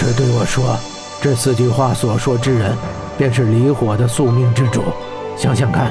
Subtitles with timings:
[0.00, 0.78] 只对我说，
[1.20, 2.74] 这四句话所说之人，
[3.18, 4.82] 便是离火的宿命之主。
[5.36, 5.90] 想想看，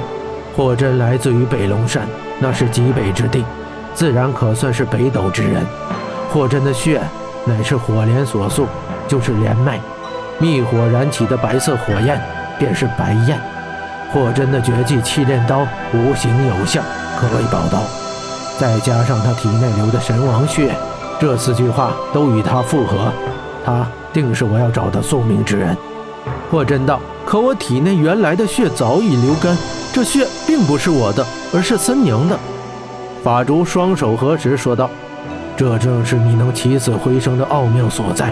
[0.58, 2.08] 霍真来自于北龙山，
[2.40, 3.45] 那是极北之地，
[3.93, 5.64] 自然可算是北斗之人。
[6.33, 7.00] 霍真的血
[7.45, 8.66] 乃是火莲所塑，
[9.07, 9.80] 就是莲脉，
[10.39, 12.20] 密火燃起的白色火焰
[12.57, 13.39] 便是白焰。
[14.12, 16.84] 霍真的绝技气炼刀，无形有相，
[17.16, 17.84] 可谓宝刀。
[18.57, 20.73] 再加上他体内流的神王血，
[21.20, 23.14] 这四句话都与他符合，
[23.64, 25.76] 他定是我要找的宿命之人。
[26.52, 29.58] 霍真道：“可我体内原来的血早已流干，
[29.94, 32.38] 这血并不是我的，而是三娘的。”
[33.23, 34.90] 法烛双手合十说道
[35.55, 38.32] ：“这正是你能起死回生的奥妙所在。”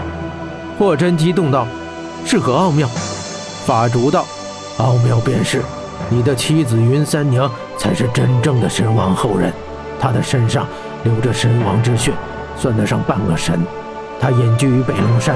[0.78, 1.66] 霍真激动道
[2.24, 2.88] ：“是何奥妙？”
[3.66, 4.24] 法烛道。
[4.78, 5.60] 奥妙便是，
[6.08, 9.52] 你的妻子云三娘才是真正的神王后人，
[9.98, 10.66] 她的身上
[11.02, 12.12] 流着神王之血，
[12.56, 13.60] 算得上半个神。
[14.20, 15.34] 她隐居于北龙山，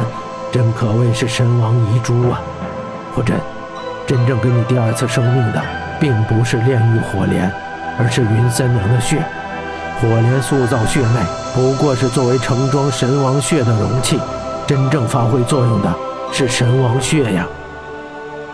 [0.53, 2.39] 真可谓是神王遗珠啊！
[3.17, 3.35] 霍真，
[4.07, 5.63] 真正给你第二次生命的，
[5.99, 7.51] 并不是炼狱火莲，
[7.99, 9.25] 而是云三娘的血。
[9.99, 14.21] 火莲塑造血脉，不过是作为盛装神王血的容器，
[14.67, 15.91] 真正发挥作用的
[16.31, 17.47] 是神王血呀！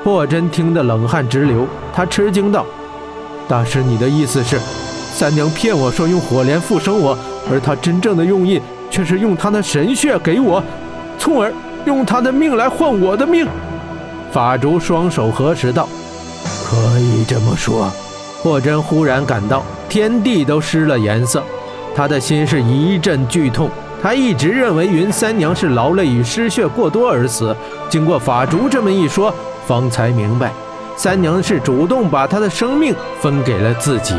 [0.05, 2.65] 霍真听得冷汗直流，他吃惊道
[3.49, 4.57] ：“大师，你的意思是，
[5.13, 7.19] 三娘骗我说用火莲复生我，
[7.51, 10.63] 而她真正的用意却是用她的神血给我，
[11.19, 11.53] 从而
[11.89, 13.49] 用他的命来换我的命？”
[14.31, 15.89] 法烛双手合十道
[16.65, 17.91] ：“可以这么说。”
[18.41, 21.43] 霍真忽然感到天地都失了颜色，
[21.97, 23.69] 他的心是一阵剧痛。
[24.01, 27.57] 他一直认为云三娘是劳累与失血过多而死，
[27.89, 29.35] 经过法烛这么一说。
[29.67, 30.53] 方才明白，
[30.97, 34.15] 三娘是主动把她的生命分给了自己。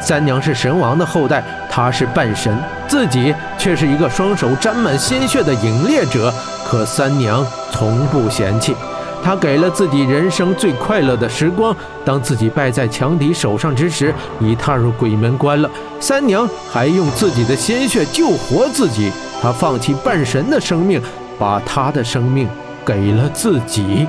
[0.00, 2.56] 三娘是神王的后代，她是半神，
[2.88, 6.32] 自己却是一个双手沾满鲜血的引猎者。
[6.70, 8.76] 可三娘从不嫌弃，
[9.24, 11.74] 她给了自己人生最快乐的时光。
[12.04, 15.68] 当自己败在强敌手上之时，已踏入鬼门关了。
[15.98, 19.10] 三娘还用自己的鲜血救活自己，
[19.42, 21.02] 她放弃半神的生命，
[21.40, 22.48] 把她的生命
[22.86, 24.06] 给了自己。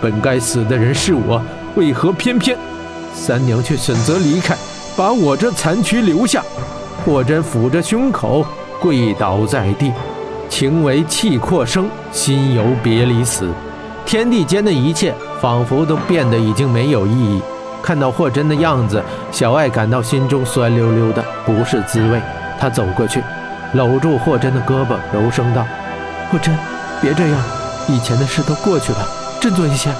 [0.00, 1.42] 本该死的人是我，
[1.74, 2.56] 为何偏偏
[3.12, 4.56] 三娘却选择离开，
[4.96, 6.40] 把我这残躯留下？
[7.04, 8.46] 霍真抚着胸口，
[8.80, 9.92] 跪倒在地，
[10.48, 13.48] 情为气阔生，心由别离死。
[14.04, 17.40] 天地间的一切仿佛都变得已经没有意义。
[17.82, 22.20] 看到霍真的样子，小爱感到心中酸溜溜的，不是滋味。
[22.58, 23.22] 她走过去，
[23.74, 25.64] 搂住霍真的胳膊，柔声道
[26.32, 26.56] ：“霍真，
[27.00, 27.40] 别这样，
[27.86, 28.98] 以前的事都过去了。”
[29.40, 29.90] 振作一些。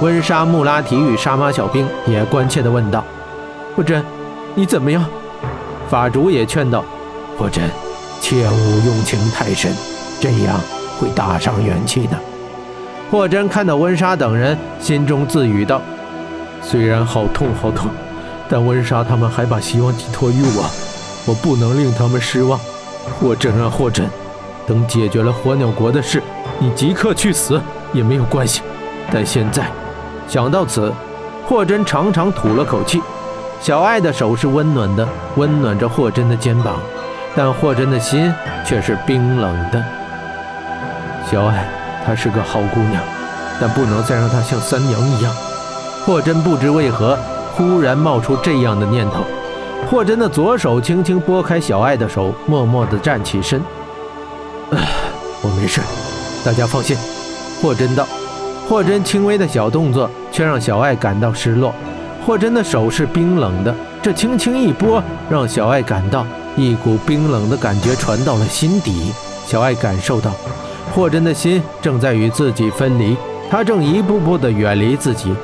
[0.00, 3.04] 温莎、穆拉提与沙马小兵也关切地问道
[3.76, 4.04] ：“霍真，
[4.54, 5.04] 你怎么样？”
[5.90, 6.84] 法主也劝道
[7.36, 7.68] ：“霍真，
[8.20, 9.72] 切勿用情太深，
[10.20, 10.60] 这样
[10.98, 12.18] 会大伤元气的。”
[13.10, 15.80] 霍真看到温莎等人，心中自语道
[16.62, 17.90] ：“虽然好痛好痛，
[18.48, 20.70] 但温莎他们还把希望寄托于我，
[21.26, 22.58] 我不能令他们失望。
[23.18, 24.08] 霍真啊，霍真，
[24.66, 26.22] 等解决了火鸟国的事，
[26.58, 27.60] 你即刻去死。”
[27.94, 28.60] 也没有关系，
[29.10, 29.66] 但现在
[30.28, 30.92] 想到此，
[31.46, 33.00] 霍真长长吐了口气。
[33.62, 36.78] 小爱的手是温暖的，温暖着霍真的肩膀，
[37.38, 38.34] 但霍真的心
[38.64, 39.80] 却是冰冷的。
[41.30, 41.68] 小爱，
[42.04, 43.00] 她是个好姑娘，
[43.60, 45.32] 但不能再让她像三娘一样。
[46.04, 47.16] 霍真不知为何
[47.54, 49.22] 忽然冒出这样的念头。
[49.88, 53.62] 霍真的左手轻轻拨开小爱的手，默默地站起身。
[54.72, 55.80] 我没事，
[56.44, 56.96] 大家放心。
[57.62, 58.04] 霍真道
[58.68, 61.72] ：“霍真轻微的小动作，却让小爱感到失落。
[62.26, 63.72] 霍真的手是冰冷的，
[64.02, 65.00] 这轻轻一拨，
[65.30, 66.26] 让小爱感到
[66.58, 69.12] 一股冰冷的感觉传到了心底。
[69.46, 70.32] 小爱感受到，
[70.94, 73.16] 霍真的心正在与自己分离，
[73.50, 75.34] 他正一步步的远离自己，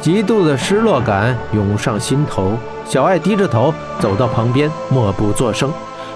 [0.00, 2.54] 极度的失落感涌上心头。
[2.88, 5.72] 小爱低着头走到旁边，默不作声，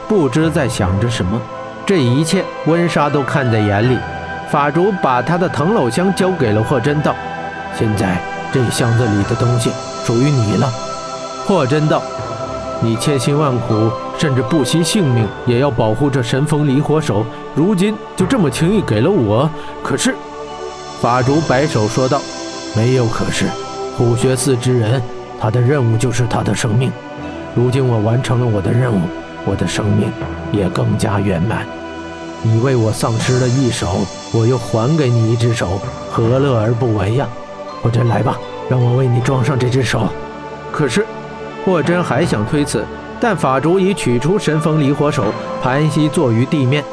[0.09, 1.41] 不知在想着什么。
[1.87, 3.97] 这一切，温莎都看在眼里。”
[4.51, 7.15] 法主把他的藤篓香交给了霍真道
[7.77, 8.21] ：“现在
[8.53, 9.71] 这箱子里的东西
[10.05, 10.69] 属于你了。”
[11.47, 12.01] 霍真道
[12.83, 17.25] ：“你千辛万苦，甚至不惜性命，也要保护这神风离火手，
[17.55, 19.49] 如今就这么轻易给了我？
[19.83, 20.15] 可是……”
[21.01, 22.21] 法主摆手说道
[22.77, 23.47] ：“没有可是，
[23.97, 25.03] 虎穴寺之人，
[25.41, 26.93] 他的任务就是他的生命。
[27.55, 29.01] 如今我完成了我的任务，
[29.45, 30.11] 我的生命
[30.53, 31.67] 也更加圆满。”
[32.43, 35.81] 你为我丧失了一手，我又还给你一只手，
[36.11, 37.27] 何乐而不为呀？
[37.83, 38.39] 霍真，来吧，
[38.69, 40.07] 让我为你装上这只手。
[40.71, 41.05] 可是，
[41.67, 42.85] 霍真还想推辞，
[43.21, 45.25] 但法主已取出神风离火手，
[45.61, 46.85] 盘膝坐于地面。